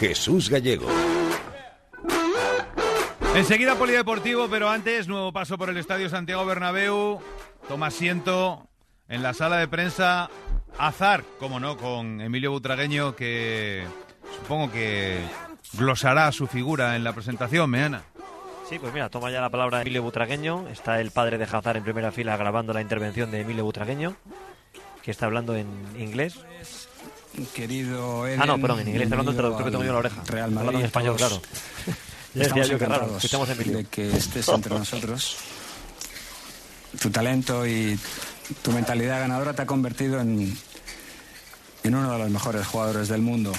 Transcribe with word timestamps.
Jesús 0.00 0.48
Gallego. 0.48 0.88
Enseguida 3.34 3.76
Polideportivo, 3.76 4.48
pero 4.48 4.70
antes 4.70 5.06
nuevo 5.06 5.30
paso 5.30 5.58
por 5.58 5.68
el 5.68 5.76
Estadio 5.76 6.08
Santiago 6.08 6.46
Bernabéu. 6.46 7.20
Toma 7.68 7.88
asiento 7.88 8.66
en 9.10 9.22
la 9.22 9.34
sala 9.34 9.58
de 9.58 9.68
prensa 9.68 10.30
Azar, 10.78 11.22
como 11.38 11.60
no, 11.60 11.76
con 11.76 12.22
Emilio 12.22 12.50
Butragueño 12.50 13.14
que 13.14 13.84
supongo 14.38 14.72
que 14.72 15.20
glosará 15.74 16.32
su 16.32 16.46
figura 16.46 16.96
en 16.96 17.04
la 17.04 17.12
presentación, 17.12 17.68
Meana. 17.68 18.02
Sí, 18.70 18.78
pues 18.78 18.94
mira, 18.94 19.10
toma 19.10 19.30
ya 19.30 19.42
la 19.42 19.50
palabra 19.50 19.82
Emilio 19.82 20.02
Butragueño. 20.02 20.66
Está 20.68 20.98
el 20.98 21.10
padre 21.10 21.36
de 21.36 21.44
Hazard 21.44 21.76
en 21.76 21.84
primera 21.84 22.10
fila 22.10 22.38
grabando 22.38 22.72
la 22.72 22.80
intervención 22.80 23.30
de 23.30 23.40
Emilio 23.40 23.64
Butragueño, 23.64 24.16
que 25.02 25.10
está 25.10 25.26
hablando 25.26 25.54
en 25.54 25.68
inglés. 25.98 26.42
Querido 27.54 28.24
Ah, 28.38 28.46
no, 28.46 28.60
perdón, 28.60 28.80
en 28.80 28.88
inglés, 28.88 29.04
está 29.04 29.14
hablando 29.14 29.30
el 29.30 29.36
traductor 29.36 29.64
que 29.64 29.70
tengo 29.70 29.84
yo 29.84 29.90
en 29.90 29.94
la 29.94 29.98
oreja. 30.00 30.22
Real 30.26 30.58
Hablando 30.58 30.78
en 30.80 30.86
español, 30.86 31.16
claro. 31.16 31.40
Ya 32.34 32.44
decía 32.44 32.64
yo 32.64 32.78
que 32.78 32.86
raro, 32.86 33.04
encantados 33.04 33.20
que 33.20 33.26
estamos 33.26 33.48
en 33.50 33.72
de 33.72 33.84
que 33.84 34.16
estés 34.16 34.48
entre 34.48 34.78
nosotros. 34.78 35.36
Tu 37.00 37.10
talento 37.10 37.66
y 37.66 37.98
tu 38.62 38.72
mentalidad 38.72 39.20
ganadora 39.20 39.52
te 39.52 39.62
ha 39.62 39.66
convertido 39.66 40.20
en, 40.20 40.56
en 41.82 41.94
uno 41.94 42.12
de 42.12 42.18
los 42.18 42.30
mejores 42.30 42.66
jugadores 42.66 43.08
del 43.08 43.22
mundo. 43.22 43.52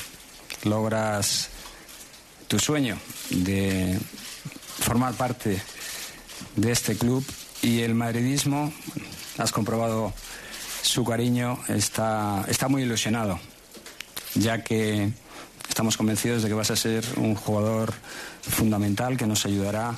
Logras 0.64 1.50
tu 2.48 2.60
sueño 2.60 2.98
de 3.30 3.98
formar 4.80 5.14
parte 5.14 5.62
de 6.56 6.72
este 6.72 6.98
club 6.98 7.26
y 7.62 7.82
el 7.82 7.96
madridismo, 7.96 8.74
has 9.38 9.52
comprobado 9.52 10.14
su 10.82 11.04
cariño, 11.04 11.60
está, 11.68 12.44
está 12.48 12.68
muy 12.68 12.84
ilusionado, 12.84 13.40
ya 14.36 14.64
que 14.64 15.12
estamos 15.68 15.98
convencidos 15.98 16.44
de 16.44 16.50
que 16.50 16.56
vas 16.56 16.72
a 16.72 16.76
ser 16.76 17.04
un 17.18 17.36
jugador 17.36 17.94
fundamental 18.42 19.18
que 19.18 19.26
nos 19.26 19.46
ayudará 19.46 19.96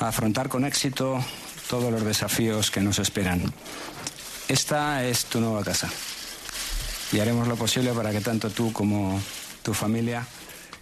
a 0.00 0.08
afrontar 0.08 0.48
con 0.48 0.64
éxito 0.64 1.22
todos 1.68 1.92
los 1.92 2.04
desafíos 2.04 2.70
que 2.70 2.80
nos 2.80 2.98
esperan. 2.98 3.52
Esta 4.48 5.04
es 5.04 5.24
tu 5.26 5.40
nueva 5.40 5.64
casa 5.64 5.88
y 7.12 7.20
haremos 7.20 7.48
lo 7.48 7.56
posible 7.56 7.92
para 7.92 8.10
que 8.10 8.20
tanto 8.20 8.50
tú 8.50 8.72
como 8.72 9.20
tu 9.62 9.72
familia 9.72 10.26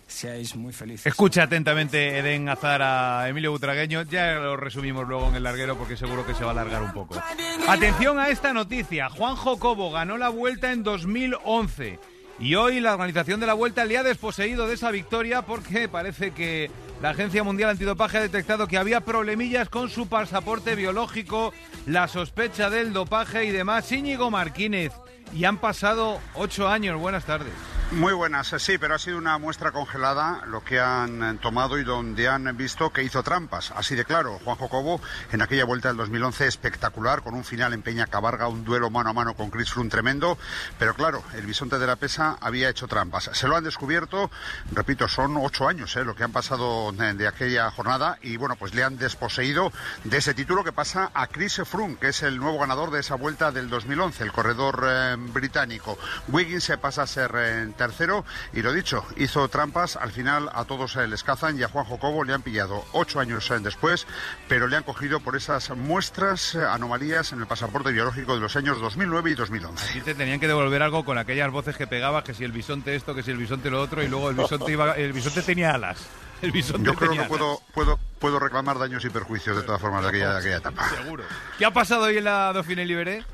seáis 0.06 0.54
muy 0.56 0.72
felices. 0.72 1.06
Escucha 1.06 1.44
atentamente 1.44 2.18
Eden 2.18 2.48
Azar 2.48 2.82
a 2.82 3.28
Emilio 3.28 3.50
Butragueño. 3.52 4.02
Ya 4.02 4.34
lo 4.34 4.56
resumimos 4.56 5.08
luego 5.08 5.28
en 5.28 5.36
el 5.36 5.42
larguero 5.42 5.76
porque 5.76 5.96
seguro 5.96 6.26
que 6.26 6.34
se 6.34 6.44
va 6.44 6.50
a 6.50 6.52
alargar 6.52 6.82
un 6.82 6.92
poco. 6.92 7.20
Atención 7.68 8.18
a 8.18 8.28
esta 8.28 8.52
noticia. 8.52 9.08
Juanjo 9.08 9.58
Cobo 9.58 9.90
ganó 9.90 10.18
la 10.18 10.28
vuelta 10.28 10.72
en 10.72 10.82
2011. 10.82 11.98
Y 12.38 12.54
hoy 12.54 12.80
la 12.80 12.94
organización 12.94 13.40
de 13.40 13.46
la 13.46 13.54
vuelta 13.54 13.84
le 13.84 13.98
ha 13.98 14.02
desposeído 14.02 14.66
de 14.66 14.74
esa 14.74 14.90
victoria 14.90 15.42
porque 15.42 15.88
parece 15.88 16.32
que 16.32 16.70
la 17.00 17.10
Agencia 17.10 17.44
Mundial 17.44 17.70
Antidopaje 17.70 18.18
ha 18.18 18.22
detectado 18.22 18.66
que 18.66 18.78
había 18.78 19.00
problemillas 19.00 19.68
con 19.68 19.90
su 19.90 20.08
pasaporte 20.08 20.74
biológico, 20.74 21.52
la 21.86 22.08
sospecha 22.08 22.70
del 22.70 22.92
dopaje 22.92 23.44
y 23.44 23.50
demás. 23.50 23.90
Íñigo 23.92 24.30
Martínez. 24.30 24.92
Y 25.34 25.44
han 25.44 25.58
pasado 25.58 26.20
ocho 26.34 26.68
años. 26.68 27.00
Buenas 27.00 27.24
tardes. 27.24 27.54
Muy 27.92 28.14
buenas, 28.14 28.54
sí, 28.56 28.78
pero 28.78 28.94
ha 28.94 28.98
sido 28.98 29.18
una 29.18 29.36
muestra 29.36 29.70
congelada 29.70 30.46
lo 30.46 30.64
que 30.64 30.80
han 30.80 31.22
eh, 31.22 31.38
tomado 31.42 31.78
y 31.78 31.84
donde 31.84 32.26
han 32.26 32.56
visto 32.56 32.90
que 32.90 33.02
hizo 33.02 33.22
trampas. 33.22 33.70
Así 33.76 33.94
de 33.94 34.06
claro, 34.06 34.40
Juanjo 34.42 34.70
Cobo 34.70 34.98
en 35.30 35.42
aquella 35.42 35.66
vuelta 35.66 35.88
del 35.88 35.98
2011 35.98 36.46
espectacular, 36.46 37.22
con 37.22 37.34
un 37.34 37.44
final 37.44 37.74
en 37.74 37.82
Peña 37.82 38.06
Cabarga, 38.06 38.48
un 38.48 38.64
duelo 38.64 38.88
mano 38.88 39.10
a 39.10 39.12
mano 39.12 39.34
con 39.34 39.50
Chris 39.50 39.70
Froome 39.70 39.90
tremendo. 39.90 40.38
Pero 40.78 40.94
claro, 40.94 41.22
el 41.34 41.44
bisonte 41.44 41.78
de 41.78 41.86
la 41.86 41.96
pesa 41.96 42.38
había 42.40 42.70
hecho 42.70 42.88
trampas. 42.88 43.28
Se 43.34 43.46
lo 43.46 43.56
han 43.56 43.64
descubierto, 43.64 44.30
repito, 44.72 45.06
son 45.06 45.36
ocho 45.36 45.68
años 45.68 45.94
eh, 45.96 46.02
lo 46.02 46.16
que 46.16 46.24
han 46.24 46.32
pasado 46.32 46.92
de, 46.92 47.28
aquella 47.28 47.70
jornada 47.70 48.18
y 48.22 48.38
bueno, 48.38 48.56
pues 48.56 48.74
le 48.74 48.84
han 48.84 48.96
desposeído 48.96 49.70
de 50.04 50.16
ese 50.16 50.32
título 50.32 50.64
que 50.64 50.72
pasa 50.72 51.10
a 51.12 51.26
Chris 51.26 51.60
Froome, 51.66 51.96
que 51.96 52.08
es 52.08 52.22
el 52.22 52.38
nuevo 52.38 52.58
ganador 52.58 52.90
de 52.90 53.00
esa 53.00 53.16
vuelta 53.16 53.52
del 53.52 53.68
2011, 53.68 54.24
el 54.24 54.32
corredor 54.32 54.82
eh, 54.88 55.16
británico. 55.18 55.98
Wiggins 56.28 56.64
se 56.64 56.78
pasa 56.78 57.02
a 57.02 57.06
ser 57.06 57.32
eh, 57.36 57.62
tercero 57.82 58.24
y 58.52 58.62
lo 58.62 58.72
dicho, 58.72 59.04
hizo 59.16 59.48
trampas, 59.48 59.96
al 59.96 60.12
final 60.12 60.48
a 60.52 60.64
todos 60.64 60.94
eh, 60.94 61.08
les 61.08 61.24
cazan 61.24 61.58
y 61.58 61.64
a 61.64 61.68
Juan 61.68 61.84
Jocobo 61.84 62.22
le 62.22 62.32
han 62.32 62.42
pillado 62.42 62.84
ocho 62.92 63.18
años 63.18 63.50
eh, 63.50 63.58
después, 63.58 64.06
pero 64.46 64.68
le 64.68 64.76
han 64.76 64.84
cogido 64.84 65.18
por 65.18 65.34
esas 65.34 65.70
muestras, 65.70 66.54
eh, 66.54 66.64
anomalías 66.64 67.32
en 67.32 67.40
el 67.40 67.46
pasaporte 67.48 67.90
biológico 67.90 68.34
de 68.34 68.40
los 68.40 68.54
años 68.54 68.80
2009 68.80 69.32
y 69.32 69.34
2011. 69.34 69.90
Aquí 69.90 70.00
te 70.00 70.14
tenían 70.14 70.38
que 70.38 70.46
devolver 70.46 70.80
algo 70.80 71.04
con 71.04 71.18
aquellas 71.18 71.50
voces 71.50 71.76
que 71.76 71.88
pegaba, 71.88 72.22
que 72.22 72.34
si 72.34 72.44
el 72.44 72.52
bisonte 72.52 72.94
esto, 72.94 73.16
que 73.16 73.24
si 73.24 73.32
el 73.32 73.36
bisonte 73.36 73.68
lo 73.68 73.80
otro, 73.80 74.00
y 74.00 74.06
luego 74.06 74.30
el 74.30 74.36
bisonte 74.36 74.70
iba, 74.70 74.92
el 74.92 75.12
bisonte 75.12 75.42
tenía 75.42 75.72
alas. 75.72 75.98
El 76.40 76.52
bisonte 76.52 76.86
Yo 76.86 76.94
creo 76.94 77.10
tenía 77.10 77.24
que 77.24 77.28
puedo, 77.28 77.60
puedo, 77.74 77.98
puedo 78.20 78.38
reclamar 78.38 78.78
daños 78.78 79.04
y 79.04 79.10
perjuicios 79.10 79.56
de 79.56 79.62
todas 79.62 79.80
formas 79.80 80.02
de 80.02 80.08
aquella, 80.08 80.32
de 80.34 80.38
aquella 80.38 80.56
etapa. 80.58 80.86
alas, 80.86 80.98
Seguro. 81.02 81.24
¿Qué 81.58 81.64
ha 81.64 81.72
pasado 81.72 82.04
hoy 82.04 82.18
en 82.18 82.24
la 82.24 82.52
Dauphiné 82.52 82.84
Libéré? 82.84 83.24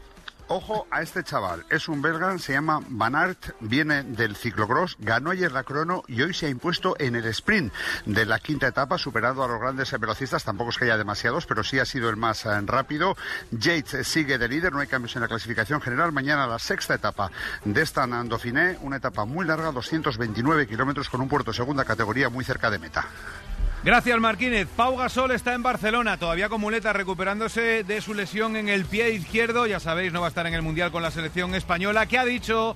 Ojo 0.51 0.87
a 0.91 1.03
este 1.03 1.23
chaval, 1.23 1.67
es 1.69 1.89
un 1.89 2.01
belga, 2.01 2.39
se 2.39 2.55
llama 2.55 2.81
Van 2.89 3.15
Aert, 3.15 3.51
viene 3.61 4.03
del 4.03 4.35
ciclocross, 4.35 4.97
ganó 4.99 5.31
ayer 5.31 5.53
la 5.53 5.63
crono 5.63 6.05
y 6.09 6.23
hoy 6.23 6.33
se 6.33 6.47
ha 6.47 6.49
impuesto 6.49 6.97
en 6.99 7.17
el 7.17 7.27
sprint 7.27 7.71
de 8.07 8.25
la 8.25 8.39
quinta 8.39 8.67
etapa, 8.67 8.97
superando 8.97 9.45
a 9.45 9.49
los 9.49 9.61
grandes 9.61 9.93
velocistas, 10.01 10.45
tampoco 10.45 10.71
es 10.71 10.79
que 10.79 10.87
haya 10.87 10.97
demasiados, 10.97 11.45
pero 11.45 11.63
sí 11.63 11.79
ha 11.79 11.85
sido 11.85 12.09
el 12.09 12.17
más 12.17 12.47
eh, 12.47 12.61
rápido. 12.65 13.15
Yates 13.51 14.07
sigue 14.09 14.39
de 14.39 14.49
líder, 14.49 14.73
no 14.73 14.81
hay 14.81 14.87
cambios 14.87 15.15
en 15.17 15.23
la 15.23 15.29
clasificación 15.29 15.83
general. 15.83 16.13
Mañana 16.13 16.47
la 16.47 16.59
sexta 16.59 16.95
etapa 16.95 17.31
de 17.67 17.83
esta 17.83 18.07
Dauphiné, 18.07 18.79
una 18.81 18.97
etapa 18.97 19.27
muy 19.27 19.45
larga, 19.45 19.71
229 19.71 20.67
kilómetros 20.67 21.11
con 21.11 21.21
un 21.21 21.29
puerto 21.29 21.53
segunda 21.53 21.85
categoría 21.85 22.31
muy 22.31 22.45
cerca 22.47 22.71
de 22.71 22.79
meta. 22.79 23.07
Gracias, 23.85 24.19
Martínez. 24.19 24.67
Pau 24.77 24.97
Gasol 24.97 25.31
está 25.31 25.55
en 25.55 25.63
Barcelona, 25.63 26.19
todavía 26.19 26.49
con 26.49 26.61
muleta, 26.61 26.93
recuperándose 26.93 27.85
de 27.85 28.01
su 28.01 28.13
lesión 28.13 28.57
en 28.57 28.69
el 28.69 28.85
pie 28.85 29.11
izquierdo. 29.13 29.67
Ya 29.67 29.79
sabéis, 29.79 30.13
no 30.13 30.21
va 30.21 30.27
a 30.27 30.31
estar 30.31 30.47
en 30.49 30.55
el 30.55 30.63
Mundial 30.63 30.91
con 30.91 31.03
la 31.03 31.13
selección 31.13 31.55
española. 31.55 32.07
¿Qué 32.07 32.19
ha 32.19 32.25
dicho 32.25 32.75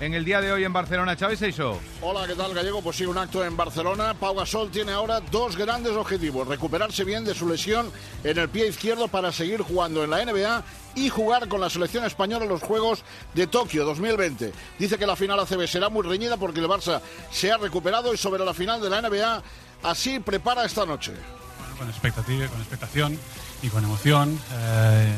en 0.00 0.12
el 0.12 0.24
día 0.24 0.40
de 0.40 0.50
hoy 0.50 0.64
en 0.64 0.72
Barcelona, 0.72 1.16
Chávez 1.16 1.38
Seixó? 1.38 1.78
Hola, 2.02 2.26
¿qué 2.26 2.34
tal, 2.34 2.52
Gallego? 2.52 2.82
Pues 2.82 2.96
sí, 2.96 3.06
un 3.06 3.16
acto 3.16 3.44
en 3.44 3.56
Barcelona. 3.56 4.14
Pau 4.14 4.34
Gasol 4.34 4.72
tiene 4.72 4.90
ahora 4.90 5.20
dos 5.20 5.56
grandes 5.56 5.92
objetivos. 5.92 6.48
Recuperarse 6.48 7.04
bien 7.04 7.24
de 7.24 7.32
su 7.32 7.48
lesión 7.48 7.90
en 8.24 8.36
el 8.36 8.48
pie 8.48 8.66
izquierdo 8.66 9.06
para 9.06 9.30
seguir 9.30 9.62
jugando 9.62 10.02
en 10.02 10.10
la 10.10 10.24
NBA 10.24 10.64
y 10.96 11.10
jugar 11.10 11.46
con 11.46 11.60
la 11.60 11.70
selección 11.70 12.04
española 12.04 12.44
en 12.44 12.50
los 12.50 12.62
Juegos 12.62 13.04
de 13.34 13.46
Tokio 13.46 13.84
2020. 13.84 14.52
Dice 14.80 14.98
que 14.98 15.06
la 15.06 15.14
final 15.14 15.38
ACB 15.38 15.68
será 15.68 15.88
muy 15.88 16.02
reñida 16.02 16.36
porque 16.38 16.58
el 16.58 16.66
Barça 16.66 17.00
se 17.30 17.52
ha 17.52 17.56
recuperado 17.56 18.12
y 18.12 18.16
sobre 18.16 18.44
la 18.44 18.52
final 18.52 18.80
de 18.80 18.90
la 18.90 19.00
NBA 19.00 19.42
así 19.82 20.20
prepara 20.20 20.64
esta 20.64 20.86
noche. 20.86 21.12
Bueno, 21.58 21.76
con 21.76 21.88
expectativa, 21.88 22.46
con 22.48 22.60
expectación 22.60 23.18
y 23.62 23.68
con 23.68 23.84
emoción, 23.84 24.38
eh, 24.52 25.14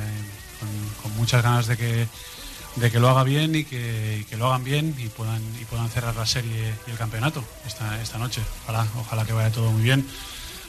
con, 0.61 0.69
con 1.03 1.17
muchas 1.19 1.43
ganas 1.43 1.67
de 1.67 1.77
que, 1.77 2.07
de 2.77 2.91
que 2.91 3.01
lo 3.01 3.09
haga 3.09 3.25
bien 3.25 3.55
y 3.55 3.65
que, 3.65 4.19
y 4.21 4.25
que 4.25 4.37
lo 4.37 4.47
hagan 4.47 4.65
bien 4.65 4.95
y 4.99 5.09
puedan, 5.09 5.43
y 5.61 5.65
puedan 5.65 5.89
cerrar 5.89 6.17
la 6.17 6.27
serie 6.27 6.75
y 6.87 6.91
el 6.91 6.97
campeonato 6.97 7.45
esta, 7.67 8.01
esta 8.01 8.19
noche. 8.19 8.43
Ojalá, 8.65 8.87
ojalá 8.99 9.25
que 9.25 9.33
vaya 9.33 9.51
todo 9.51 9.71
muy 9.71 9.83
bien. 9.83 10.07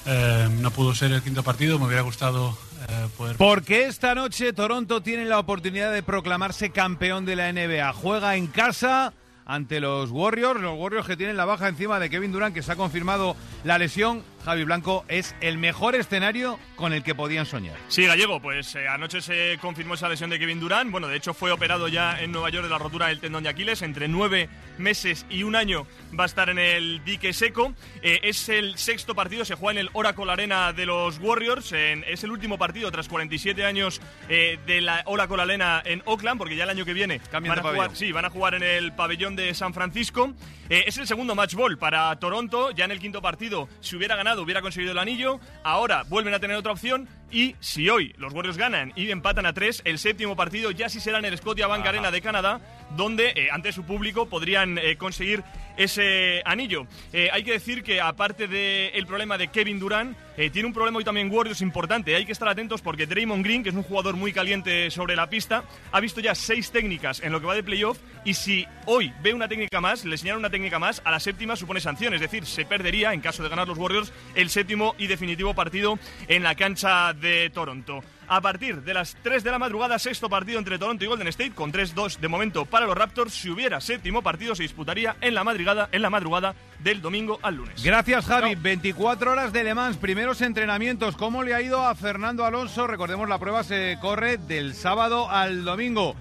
Eh, 0.05 0.49
no 0.59 0.71
pudo 0.71 0.93
ser 0.93 1.11
el 1.13 1.21
quinto 1.21 1.43
partido, 1.43 1.79
me 1.79 1.85
hubiera 1.85 2.01
gustado 2.01 2.57
eh, 2.89 3.07
poder... 3.17 3.37
Porque 3.37 3.85
esta 3.85 4.13
noche 4.15 4.51
Toronto 4.51 5.01
tiene 5.01 5.23
la 5.25 5.39
oportunidad 5.39 5.93
de 5.93 6.03
proclamarse 6.03 6.71
campeón 6.71 7.25
de 7.25 7.37
la 7.37 7.51
NBA. 7.53 7.93
Juega 7.93 8.35
en 8.35 8.47
casa 8.47 9.13
ante 9.45 9.79
los 9.79 10.11
Warriors, 10.11 10.61
los 10.61 10.77
Warriors 10.77 11.07
que 11.07 11.17
tienen 11.17 11.37
la 11.37 11.45
baja 11.45 11.67
encima 11.67 11.99
de 11.99 12.09
Kevin 12.09 12.31
Durant, 12.31 12.53
que 12.53 12.61
se 12.61 12.71
ha 12.71 12.75
confirmado 12.75 13.35
la 13.63 13.77
lesión. 13.77 14.23
Javi 14.45 14.63
Blanco 14.63 15.05
es 15.07 15.35
el 15.41 15.57
mejor 15.57 15.95
escenario 15.95 16.59
con 16.75 16.91
el 16.93 17.03
que 17.03 17.15
podían 17.15 17.45
soñar. 17.45 17.75
Sí, 17.87 18.05
Gallego, 18.05 18.41
pues 18.41 18.75
eh, 18.75 18.87
anoche 18.87 19.21
se 19.21 19.57
confirmó 19.61 19.93
esa 19.93 20.09
lesión 20.09 20.29
de 20.29 20.39
Kevin 20.39 20.59
Durant. 20.59 20.91
Bueno, 20.91 21.07
de 21.07 21.15
hecho 21.17 21.33
fue 21.33 21.51
operado 21.51 21.87
ya 21.87 22.19
en 22.21 22.31
Nueva 22.31 22.49
York 22.49 22.63
de 22.65 22.69
la 22.69 22.77
rotura 22.77 23.07
del 23.07 23.19
tendón 23.19 23.43
de 23.43 23.49
Aquiles. 23.49 23.81
Entre 23.81 24.07
nueve 24.07 24.49
meses 24.77 25.25
y 25.29 25.43
un 25.43 25.55
año 25.55 25.85
va 26.17 26.23
a 26.23 26.25
estar 26.25 26.49
en 26.49 26.59
el 26.59 27.03
dique 27.05 27.31
seco. 27.33 27.73
Eh, 28.01 28.19
es 28.23 28.49
el 28.49 28.77
sexto 28.77 29.15
partido, 29.15 29.45
se 29.45 29.55
juega 29.55 29.79
en 29.79 29.85
el 29.87 29.89
Oracle 29.93 30.31
Arena 30.31 30.73
de 30.73 30.85
los 30.85 31.19
Warriors. 31.19 31.71
En- 31.71 32.03
es 32.07 32.23
el 32.23 32.31
último 32.31 32.57
partido 32.57 32.91
tras 32.91 33.07
47 33.07 33.65
años 33.65 34.01
eh, 34.29 34.59
de 34.65 34.81
la 34.81 35.03
Oracle 35.05 35.41
Arena 35.41 35.81
en 35.85 36.01
Oakland, 36.05 36.37
porque 36.37 36.55
ya 36.55 36.63
el 36.65 36.69
año 36.69 36.85
que 36.85 36.93
viene 36.93 37.19
Cambian 37.31 37.55
van 37.55 37.65
a 37.65 37.69
jugar, 37.71 37.95
sí, 37.95 38.11
van 38.11 38.25
a 38.25 38.29
jugar 38.29 38.55
en 38.55 38.63
el 38.63 38.93
pabellón 38.93 39.35
de 39.35 39.53
San 39.53 39.73
Francisco. 39.73 40.33
Eh, 40.69 40.85
es 40.87 40.97
el 40.97 41.05
segundo 41.07 41.35
match 41.35 41.53
ball 41.53 41.77
para 41.77 42.13
Toronto. 42.19 42.71
Ya 42.71 42.85
en 42.85 42.91
el 42.91 42.99
quinto 42.99 43.21
partido, 43.21 43.69
si 43.81 43.95
hubiera 43.95 44.15
ganado, 44.15 44.32
hubiera 44.41 44.61
conseguido 44.61 44.91
el 44.91 44.99
anillo. 44.99 45.39
Ahora 45.63 46.03
vuelven 46.09 46.33
a 46.33 46.39
tener 46.39 46.57
otra 46.57 46.71
opción 46.71 47.07
Y 47.33 47.55
si 47.59 47.89
hoy 47.89 48.13
los 48.19 48.31
Warriors 48.31 48.57
ganan 48.57 48.93
y 48.95 49.09
empatan 49.09 49.47
a 49.47 49.53
tres, 49.53 49.81
el 49.85 49.97
séptimo 49.97 50.35
partido 50.35 50.69
ya 50.69 50.87
sí 50.87 50.99
será 50.99 51.17
en 51.17 51.25
el 51.25 51.35
Scotia 51.35 51.65
Bank 51.65 51.83
Arena 51.83 52.11
de 52.11 52.21
Canadá, 52.21 52.61
donde 52.95 53.29
eh, 53.29 53.47
ante 53.51 53.71
su 53.71 53.83
público 53.85 54.27
podrían 54.27 54.77
eh, 54.77 54.97
conseguir 54.97 55.43
ese 55.77 56.41
anillo. 56.45 56.85
Eh, 57.11 57.29
hay 57.31 57.43
que 57.43 57.53
decir 57.53 57.83
que 57.83 58.01
aparte 58.01 58.47
del 58.47 59.05
problema 59.07 59.37
de 59.37 59.47
Kevin 59.47 59.79
Durant, 59.79 60.15
eh, 60.37 60.49
tiene 60.49 60.67
un 60.67 60.73
problema 60.73 60.97
hoy 60.97 61.03
también 61.03 61.31
Warriors 61.31 61.61
importante. 61.61 62.15
Hay 62.15 62.25
que 62.25 62.31
estar 62.31 62.47
atentos 62.47 62.81
porque 62.81 63.05
Draymond 63.05 63.43
Green, 63.43 63.63
que 63.63 63.69
es 63.69 63.75
un 63.75 63.83
jugador 63.83 64.15
muy 64.15 64.33
caliente 64.33 64.89
sobre 64.89 65.15
la 65.15 65.29
pista, 65.29 65.63
ha 65.91 65.99
visto 65.99 66.21
ya 66.21 66.33
seis 66.33 66.71
técnicas 66.71 67.21
en 67.21 67.31
lo 67.31 67.39
que 67.39 67.45
va 67.45 67.55
de 67.55 67.63
playoff 67.63 67.99
y 68.25 68.33
si 68.33 68.65
hoy 68.85 69.13
ve 69.21 69.33
una 69.33 69.47
técnica 69.47 69.79
más, 69.79 70.05
le 70.05 70.17
señala 70.17 70.39
una 70.39 70.49
técnica 70.49 70.79
más, 70.79 71.01
a 71.05 71.11
la 71.11 71.19
séptima 71.19 71.55
supone 71.55 71.79
sanción. 71.79 72.13
Es 72.13 72.21
decir, 72.21 72.45
se 72.45 72.65
perdería, 72.65 73.13
en 73.13 73.21
caso 73.21 73.43
de 73.43 73.49
ganar 73.49 73.67
los 73.67 73.77
Warriors, 73.77 74.11
el 74.35 74.49
séptimo 74.49 74.95
y 74.97 75.07
definitivo 75.07 75.53
partido 75.53 75.99
en 76.27 76.43
la 76.43 76.55
cancha 76.55 77.13
de 77.13 77.22
Toronto 77.53 78.01
a 78.27 78.41
partir 78.41 78.81
de 78.81 78.93
las 78.93 79.15
3 79.21 79.43
de 79.43 79.51
la 79.51 79.59
madrugada, 79.59 79.99
sexto 79.99 80.29
partido 80.29 80.59
entre 80.59 80.79
Toronto 80.79 81.03
y 81.03 81.07
Golden 81.07 81.27
State, 81.27 81.53
con 81.53 81.71
3-2 81.71 82.17
de 82.17 82.27
momento 82.27 82.65
para 82.65 82.85
los 82.85 82.97
Raptors. 82.97 83.33
Si 83.33 83.49
hubiera 83.49 83.81
séptimo 83.81 84.21
partido, 84.21 84.55
se 84.55 84.63
disputaría 84.63 85.15
en 85.21 85.35
la 85.35 85.43
madrugada, 85.43 85.89
en 85.91 86.01
la 86.01 86.09
madrugada 86.09 86.55
del 86.79 87.01
domingo 87.01 87.39
al 87.41 87.55
lunes. 87.55 87.83
Gracias, 87.83 88.25
Javi. 88.25 88.55
24 88.55 89.31
horas 89.31 89.53
de 89.53 89.63
Le 89.63 89.73
Mans, 89.73 89.97
primeros 89.97 90.41
entrenamientos. 90.41 91.15
¿Cómo 91.15 91.43
le 91.43 91.53
ha 91.53 91.61
ido 91.61 91.85
a 91.85 91.95
Fernando 91.95 92.45
Alonso? 92.45 92.87
Recordemos, 92.87 93.29
la 93.29 93.39
prueba 93.39 93.63
se 93.63 93.97
corre 94.01 94.37
del 94.37 94.73
sábado 94.73 95.29
al 95.29 95.63
domingo. 95.65 96.15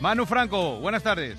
Manu 0.00 0.26
Franco, 0.26 0.78
buenas 0.80 1.02
tardes. 1.02 1.38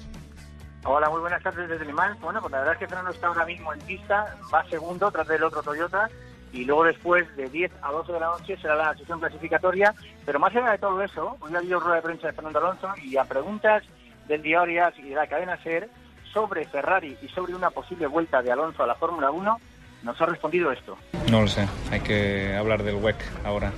Hola, 0.85 1.09
muy 1.09 1.19
buenas 1.19 1.43
tardes 1.43 1.67
desde 1.69 1.85
Le 1.85 1.93
Mans. 1.93 2.19
Bueno, 2.21 2.39
pues 2.39 2.51
la 2.51 2.59
verdad 2.59 2.73
es 2.73 2.79
que 2.79 2.87
Fernando 2.87 3.11
está 3.11 3.27
ahora 3.27 3.45
mismo 3.45 3.73
en 3.73 3.79
pista, 3.79 4.37
va 4.53 4.63
segundo 4.69 5.11
tras 5.11 5.27
del 5.27 5.43
otro 5.43 5.61
Toyota 5.61 6.09
y 6.51 6.65
luego 6.65 6.83
después 6.85 7.35
de 7.35 7.49
10 7.49 7.71
a 7.81 7.91
12 7.91 8.13
de 8.13 8.19
la 8.19 8.27
noche 8.27 8.57
será 8.57 8.75
la 8.75 8.95
sesión 8.95 9.19
clasificatoria. 9.19 9.93
Pero 10.25 10.39
más 10.39 10.55
allá 10.55 10.71
de 10.71 10.77
todo 10.77 11.01
eso, 11.01 11.37
hoy 11.39 11.53
ha 11.55 11.59
habido 11.59 11.79
rueda 11.79 11.97
de 11.97 12.01
prensa 12.01 12.27
de 12.27 12.33
Fernando 12.33 12.59
Alonso 12.59 12.89
y 13.03 13.17
a 13.17 13.23
preguntas 13.25 13.83
del 14.27 14.41
diario 14.41 14.83
y 14.97 15.09
de 15.09 15.15
la 15.15 15.27
cadena 15.27 15.61
SER 15.63 15.89
sobre 16.33 16.65
Ferrari 16.65 17.17
y 17.21 17.27
sobre 17.29 17.55
una 17.55 17.69
posible 17.71 18.07
vuelta 18.07 18.41
de 18.41 18.51
Alonso 18.51 18.83
a 18.83 18.87
la 18.87 18.95
Fórmula 18.95 19.31
1, 19.31 19.57
nos 20.03 20.21
ha 20.21 20.25
respondido 20.25 20.71
esto. 20.71 20.97
No 21.29 21.41
lo 21.41 21.47
sé, 21.47 21.67
hay 21.91 21.99
que 22.01 22.55
hablar 22.55 22.83
del 22.83 22.95
WEC 22.95 23.17
ahora. 23.43 23.71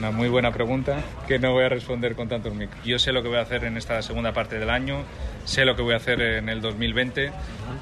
Una 0.00 0.10
muy 0.12 0.30
buena 0.30 0.50
pregunta 0.50 0.96
que 1.28 1.38
no 1.38 1.52
voy 1.52 1.64
a 1.64 1.68
responder 1.68 2.16
con 2.16 2.26
tantos 2.26 2.54
micros. 2.54 2.82
Yo 2.84 2.98
sé 2.98 3.12
lo 3.12 3.22
que 3.22 3.28
voy 3.28 3.36
a 3.36 3.42
hacer 3.42 3.64
en 3.64 3.76
esta 3.76 4.00
segunda 4.00 4.32
parte 4.32 4.58
del 4.58 4.70
año, 4.70 5.04
sé 5.44 5.66
lo 5.66 5.76
que 5.76 5.82
voy 5.82 5.92
a 5.92 5.98
hacer 5.98 6.22
en 6.22 6.48
el 6.48 6.62
2020, 6.62 7.30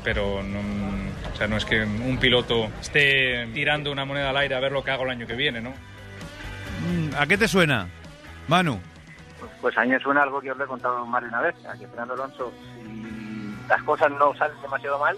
pero 0.03 0.43
no, 0.43 0.59
o 1.33 1.37
sea, 1.37 1.47
no 1.47 1.57
es 1.57 1.65
que 1.65 1.81
un 1.81 2.19
piloto 2.19 2.71
esté 2.81 3.47
tirando 3.55 3.93
una 3.93 4.05
moneda 4.05 4.31
al 4.31 4.37
aire 4.37 4.57
a 4.57 4.61
ver 4.61 4.73
lo 4.73 4.83
que 4.83 4.91
hago 4.91 5.05
el 5.05 5.11
año 5.11 5.29
que 5.29 5.37
viene, 5.37 5.61
¿no? 5.61 5.71
Mm, 5.71 7.15
¿A 7.17 7.25
qué 7.29 7.39
te 7.39 7.47
suena, 7.47 7.87
Manu? 8.49 8.81
Pues, 9.39 9.53
pues 9.61 9.79
a 9.79 9.83
mí 9.83 9.91
me 9.91 10.01
suena 10.01 10.25
algo 10.25 10.41
que 10.41 10.51
os 10.51 10.59
lo 10.59 10.65
he 10.65 10.69
contado 10.69 11.07
más 11.07 11.23
de 11.23 11.29
una 11.29 11.41
vez, 11.41 11.55
a 11.67 11.79
que 11.79 11.87
Fernando 11.87 12.15
Alonso, 12.15 12.53
si 12.75 13.55
las 13.69 13.83
cosas 13.85 14.11
no 14.11 14.35
salen 14.35 14.61
demasiado 14.61 14.99
mal, 14.99 15.17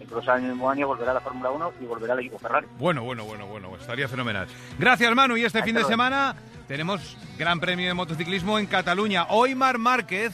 el 0.00 0.06
próximo 0.06 0.36
mismo 0.38 0.70
año 0.70 0.86
volverá 0.86 1.10
a 1.12 1.14
la 1.14 1.20
Fórmula 1.20 1.50
1 1.50 1.72
y 1.80 1.84
volverá 1.84 2.12
al 2.14 2.20
equipo 2.20 2.38
Ferrari. 2.38 2.66
Bueno, 2.78 3.02
bueno, 3.02 3.24
bueno, 3.24 3.46
bueno, 3.46 3.76
estaría 3.76 4.08
fenomenal. 4.08 4.46
Gracias, 4.78 5.14
Manu. 5.14 5.36
Y 5.36 5.44
este 5.44 5.62
fin 5.62 5.74
de 5.74 5.84
semana 5.84 6.34
tenemos 6.66 7.16
Gran 7.38 7.60
Premio 7.60 7.86
de 7.86 7.94
Motociclismo 7.94 8.58
en 8.58 8.66
Cataluña. 8.66 9.26
Hoy 9.30 9.54
Mar 9.54 9.78
Márquez, 9.78 10.32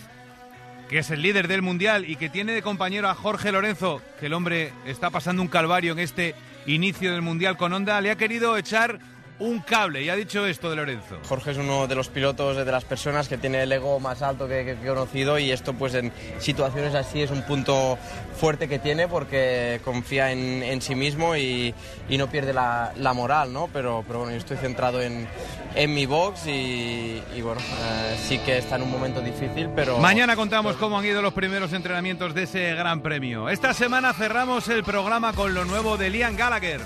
que 0.89 0.99
es 0.99 1.11
el 1.11 1.23
líder 1.23 1.49
del 1.49 1.63
Mundial 1.63 2.09
y 2.09 2.17
que 2.17 2.29
tiene 2.29 2.53
de 2.53 2.63
compañero 2.63 3.09
a 3.09 3.15
Jorge 3.15 3.53
Lorenzo, 3.53 4.03
que 4.21 4.27
el 4.27 4.35
hombre 4.35 4.73
está 4.85 5.11
pasando 5.11 5.43
un 5.43 5.49
calvario 5.49 5.93
en 5.93 5.99
este 5.99 6.35
inicio 6.67 7.13
del 7.13 7.23
Mundial 7.23 7.57
con 7.57 7.73
Honda, 7.73 8.01
le 8.01 8.11
ha 8.11 8.17
querido 8.17 8.57
echar 8.57 8.99
un 9.39 9.61
cable 9.61 10.03
y 10.03 10.09
ha 10.09 10.17
dicho 10.17 10.47
esto 10.47 10.71
de 10.71 10.77
Lorenzo. 10.77 11.19
Jorge 11.29 11.53
es 11.53 11.59
uno 11.59 11.87
de 11.87 11.95
los 11.95 12.09
pilotos, 12.09 12.57
de 12.57 12.71
las 12.71 12.85
personas 12.85 13.29
que 13.29 13.37
tiene 13.37 13.63
el 13.63 13.73
ego 13.73 13.99
más 13.99 14.23
alto 14.23 14.47
que, 14.47 14.73
he 14.73 14.87
conocido 14.87 15.39
y 15.39 15.51
esto 15.51 15.75
pues 15.75 15.95
en 15.95 16.13
situaciones 16.39 16.95
así 16.95 17.23
es 17.23 17.31
un 17.31 17.43
punto 17.43 17.99
fuerte 18.37 18.69
que 18.69 18.79
tiene 18.79 19.09
porque 19.09 19.81
confía 19.85 20.31
en, 20.33 20.63
en 20.63 20.81
sí 20.81 20.95
mismo 20.95 21.37
y, 21.37 21.75
y, 22.09 22.19
no 22.19 22.29
pierde 22.29 22.53
la, 22.53 22.93
la 22.97 23.13
moral, 23.13 23.53
¿no? 23.53 23.69
Pero, 23.73 24.05
pero, 24.07 24.21
bueno, 24.21 24.33
yo 24.33 24.39
estoy 24.39 24.57
centrado 24.57 25.03
en, 25.03 25.27
en 25.75 25.95
mi 25.95 26.07
box 26.07 26.47
y, 26.47 27.23
y 27.35 27.41
bueno, 27.43 27.61
eh, 27.61 28.17
sí 28.23 28.39
que 28.39 28.59
está 28.59 28.77
en 28.77 28.83
un 28.83 28.91
momento 28.91 29.21
difícil, 29.21 29.69
pero... 29.75 29.99
Mañana 29.99 30.37
contamos 30.37 30.77
cómo 30.77 30.99
han 30.99 31.05
ido 31.05 31.23
los 31.23 31.35
primeros 31.35 31.73
entrenamientos 31.73 32.35
de 32.35 32.45
ese 32.45 32.75
gran 32.75 33.03
premio. 33.03 33.49
Esta 33.49 33.75
semana 33.75 34.13
cerramos 34.13 34.69
el 34.69 34.85
programa 34.85 35.33
con 35.33 35.55
lo 35.55 35.65
nuevo 35.65 35.97
de 35.97 36.11
Liam 36.11 36.37
Gallagher. 36.37 36.81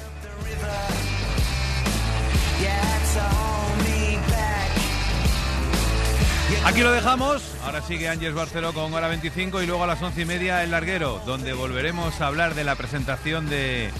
Aquí 6.64 6.80
lo 6.82 6.92
dejamos. 6.92 7.42
Ahora 7.64 7.82
sigue 7.82 8.08
Ángeles 8.08 8.34
Barceló 8.34 8.72
con 8.72 8.92
hora 8.92 9.08
25 9.08 9.62
y 9.62 9.66
luego 9.66 9.84
a 9.84 9.86
las 9.86 10.02
once 10.02 10.22
y 10.22 10.24
media 10.24 10.62
el 10.62 10.70
larguero, 10.70 11.20
donde 11.24 11.52
volveremos 11.52 12.20
a 12.20 12.26
hablar 12.26 12.54
de 12.54 12.64
la 12.64 12.76
presentación 12.76 13.48
de 13.48 13.90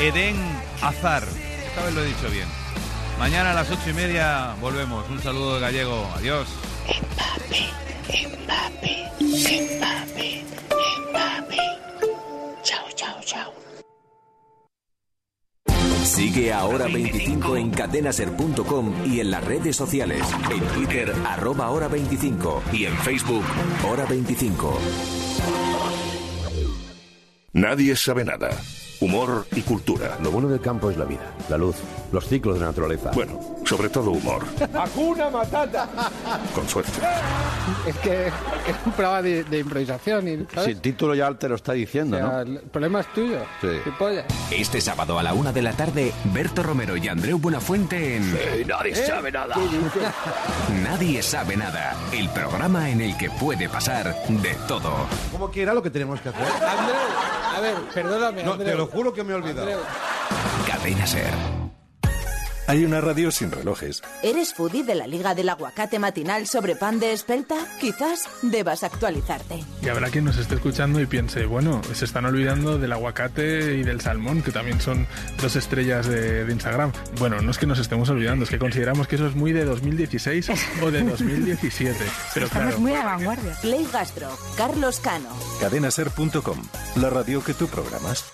Eden 0.00 0.36
Azar. 0.82 1.24
Esta 1.66 1.84
vez 1.84 1.94
lo 1.94 2.02
he 2.02 2.06
dicho 2.06 2.28
bien. 2.30 2.48
Mañana 3.18 3.52
a 3.52 3.54
las 3.54 3.70
ocho 3.70 3.90
y 3.90 3.92
media 3.92 4.54
volvemos. 4.60 5.08
Un 5.10 5.22
saludo 5.22 5.54
de 5.54 5.60
gallego. 5.60 6.10
Adiós. 6.16 6.48
Sigue 16.20 16.52
a 16.52 16.66
Hora 16.66 16.86
25 16.86 17.56
en 17.56 17.70
cadenaser.com 17.70 18.92
y 19.06 19.20
en 19.20 19.30
las 19.30 19.42
redes 19.42 19.74
sociales. 19.74 20.22
En 20.50 20.60
Twitter, 20.74 21.10
arroba 21.26 21.70
Hora 21.70 21.88
25 21.88 22.62
y 22.74 22.84
en 22.84 22.94
Facebook, 22.98 23.42
Hora 23.90 24.04
25. 24.04 24.78
Nadie 27.54 27.96
sabe 27.96 28.26
nada. 28.26 28.50
Humor 29.00 29.46
y 29.56 29.62
cultura. 29.62 30.18
Lo 30.22 30.30
bueno 30.30 30.48
del 30.48 30.60
campo 30.60 30.90
es 30.90 30.96
la 30.98 31.06
vida, 31.06 31.22
la 31.48 31.56
luz, 31.56 31.76
los 32.12 32.26
ciclos 32.26 32.58
de 32.60 32.66
naturaleza. 32.66 33.10
Bueno, 33.14 33.40
sobre 33.64 33.88
todo 33.88 34.10
humor. 34.10 34.44
¡Hakuna 34.74 35.30
Matata! 35.30 35.88
Con 36.54 36.68
suerte. 36.68 36.92
Es 37.86 37.96
que 37.96 38.26
es 38.26 38.32
un 38.84 38.92
programa 38.92 39.22
de, 39.22 39.44
de 39.44 39.58
improvisación. 39.60 40.28
Y, 40.28 40.36
¿sabes? 40.52 40.64
Si 40.64 40.70
el 40.72 40.80
título 40.82 41.14
ya 41.14 41.32
te 41.32 41.48
lo 41.48 41.54
está 41.54 41.72
diciendo, 41.72 42.16
O 42.16 42.20
sea, 42.20 42.28
¿no? 42.28 42.40
El 42.40 42.58
problema 42.60 43.00
es 43.00 43.12
tuyo. 43.14 43.38
Sí. 43.62 43.68
Este 44.50 44.82
sábado 44.82 45.18
a 45.18 45.22
la 45.22 45.32
una 45.32 45.50
de 45.52 45.62
la 45.62 45.72
tarde, 45.72 46.12
Berto 46.34 46.62
Romero 46.62 46.94
y 46.96 47.08
Andreu 47.08 47.38
Buenafuente 47.38 48.16
en 48.16 48.36
nadie 48.66 48.94
sabe 48.94 49.32
nada. 49.32 49.56
Nadie 50.84 51.22
sabe 51.22 51.56
nada. 51.56 51.96
El 52.12 52.28
programa 52.30 52.90
en 52.90 53.00
el 53.00 53.16
que 53.16 53.30
puede 53.30 53.66
pasar 53.68 54.14
de 54.28 54.54
todo. 54.68 54.92
¿Cómo 55.32 55.50
que 55.50 55.62
era 55.62 55.72
lo 55.72 55.82
que 55.82 55.90
tenemos 55.90 56.20
que 56.20 56.28
hacer? 56.28 56.42
Andreu, 56.42 56.96
a 57.60 57.62
ver, 57.62 57.76
perdóname. 57.94 58.42
No, 58.42 58.52
Andreu. 58.52 58.70
te 58.70 58.76
lo 58.76 58.86
juro 58.86 59.12
que 59.12 59.22
me 59.22 59.32
he 59.32 59.36
olvidado. 59.36 59.60
Andreu. 59.60 59.80
Cadena 60.66 61.06
Ser. 61.06 61.59
Hay 62.70 62.84
una 62.84 63.00
radio 63.00 63.32
sin 63.32 63.50
relojes. 63.50 64.00
¿Eres 64.22 64.54
foodie 64.54 64.84
de 64.84 64.94
la 64.94 65.08
Liga 65.08 65.34
del 65.34 65.48
Aguacate 65.48 65.98
Matinal 65.98 66.46
sobre 66.46 66.76
pan 66.76 67.00
de 67.00 67.12
espelta? 67.12 67.56
Quizás 67.80 68.28
debas 68.42 68.84
actualizarte. 68.84 69.64
Y 69.82 69.88
habrá 69.88 70.08
quien 70.08 70.24
nos 70.24 70.36
esté 70.36 70.54
escuchando 70.54 71.00
y 71.00 71.06
piense, 71.06 71.46
bueno, 71.46 71.80
se 71.92 72.04
están 72.04 72.26
olvidando 72.26 72.78
del 72.78 72.92
aguacate 72.92 73.74
y 73.74 73.82
del 73.82 74.00
salmón, 74.00 74.42
que 74.42 74.52
también 74.52 74.80
son 74.80 75.08
dos 75.42 75.56
estrellas 75.56 76.06
de, 76.06 76.44
de 76.44 76.52
Instagram. 76.52 76.92
Bueno, 77.18 77.40
no 77.40 77.50
es 77.50 77.58
que 77.58 77.66
nos 77.66 77.80
estemos 77.80 78.08
olvidando, 78.08 78.44
es 78.44 78.50
que 78.50 78.58
consideramos 78.60 79.08
que 79.08 79.16
eso 79.16 79.26
es 79.26 79.34
muy 79.34 79.50
de 79.50 79.64
2016 79.64 80.52
o 80.80 80.92
de 80.92 81.02
2017. 81.02 81.98
Pero 82.34 82.46
Estamos 82.46 82.68
claro, 82.68 82.80
muy 82.80 82.92
a 82.92 82.98
la 82.98 83.04
vanguardia. 83.04 83.58
Play 83.60 83.84
Gastro, 83.92 84.28
Carlos 84.56 85.00
Cano. 85.00 85.30
Cadenaser.com, 85.58 86.62
la 86.94 87.10
radio 87.10 87.42
que 87.42 87.52
tú 87.52 87.66
programas. 87.66 88.32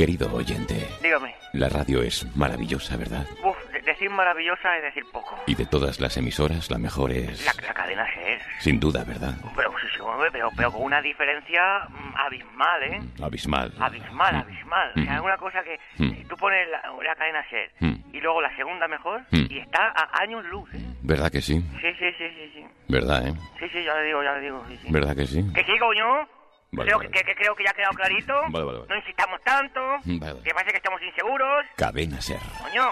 Querido 0.00 0.32
oyente, 0.32 0.88
Dígame. 1.02 1.34
la 1.52 1.68
radio 1.68 2.00
es 2.00 2.24
maravillosa, 2.34 2.96
¿verdad? 2.96 3.26
Uf, 3.44 3.54
de- 3.70 3.82
decir 3.82 4.08
maravillosa 4.08 4.74
es 4.78 4.82
decir 4.84 5.04
poco. 5.12 5.38
Y 5.46 5.54
de 5.54 5.66
todas 5.66 6.00
las 6.00 6.16
emisoras, 6.16 6.70
la 6.70 6.78
mejor 6.78 7.12
es... 7.12 7.44
La, 7.44 7.52
la 7.66 7.74
cadena 7.74 8.06
es. 8.26 8.40
Sin 8.60 8.80
duda, 8.80 9.04
¿verdad? 9.04 9.34
Pero, 9.54 9.70
sí, 9.78 9.86
sí, 9.94 10.00
pero, 10.32 10.48
pero 10.56 10.72
con 10.72 10.84
una 10.84 11.02
diferencia 11.02 11.80
mm, 11.90 12.14
abismal, 12.16 12.82
¿eh? 12.82 13.00
Abismal. 13.22 13.74
Abismal, 13.78 14.36
abismal. 14.36 14.90
O 14.96 15.02
sea, 15.04 15.14
es 15.16 15.20
una 15.20 15.36
cosa 15.36 15.62
que 15.62 15.78
Mm. 15.98 16.26
tú 16.28 16.36
pones 16.38 16.66
la, 16.70 16.80
la 17.04 17.14
cadena 17.16 17.44
SER 17.50 17.70
Mm. 17.80 18.14
y 18.14 18.20
luego 18.22 18.40
la 18.40 18.56
segunda 18.56 18.88
mejor 18.88 19.20
Mm. 19.32 19.46
y 19.50 19.58
está 19.58 19.92
a 19.94 20.18
años 20.22 20.46
luz, 20.46 20.72
¿eh? 20.72 20.80
¿Verdad 21.02 21.30
que 21.30 21.42
sí? 21.42 21.60
Sí, 21.78 21.88
sí, 21.98 22.06
sí, 22.16 22.24
sí, 22.38 22.50
sí. 22.54 22.64
¿Verdad, 22.88 23.28
eh? 23.28 23.34
Sí, 23.58 23.66
sí, 23.70 23.84
ya 23.84 23.94
le 23.96 24.04
digo, 24.04 24.22
ya 24.22 24.32
le 24.32 24.40
digo, 24.40 24.64
sí, 24.66 24.78
sí. 24.80 24.88
¿Verdad 24.90 25.14
que 25.14 25.26
sí? 25.26 25.44
¿Que 25.54 25.62
sí, 25.64 25.78
coño? 25.78 26.26
Vale, 26.72 26.86
creo, 26.86 26.98
vale. 26.98 27.10
Que, 27.10 27.24
que 27.24 27.34
creo 27.34 27.54
que 27.56 27.64
ya 27.64 27.70
ha 27.70 27.74
quedado 27.74 27.92
clarito. 27.94 28.34
Vale, 28.50 28.64
vale, 28.64 28.78
vale. 28.78 28.88
No 28.88 28.96
insistamos 28.96 29.40
tanto. 29.42 29.80
Vale, 29.80 30.18
vale. 30.20 30.42
Que 30.42 30.50
parece 30.52 30.70
que 30.70 30.76
estamos 30.76 31.02
inseguros. 31.02 31.64
Cadena 31.76 32.20
Ser. 32.20 32.38
Coño. 32.62 32.88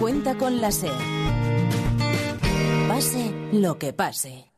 Cuenta 0.00 0.34
con 0.36 0.60
la 0.60 0.70
SER. 0.70 0.90
Pase 2.88 3.32
lo 3.52 3.78
que 3.78 3.92
pase. 3.92 4.49